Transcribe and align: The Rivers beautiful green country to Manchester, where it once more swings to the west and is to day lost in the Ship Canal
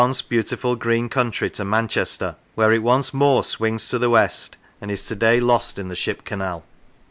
The 0.01 0.05
Rivers 0.07 0.21
beautiful 0.23 0.75
green 0.77 1.09
country 1.09 1.51
to 1.51 1.63
Manchester, 1.63 2.35
where 2.55 2.71
it 2.73 2.81
once 2.81 3.13
more 3.13 3.43
swings 3.43 3.87
to 3.89 3.99
the 3.99 4.09
west 4.09 4.57
and 4.81 4.89
is 4.89 5.05
to 5.05 5.15
day 5.15 5.39
lost 5.39 5.77
in 5.77 5.89
the 5.89 5.95
Ship 5.95 6.25
Canal 6.25 6.63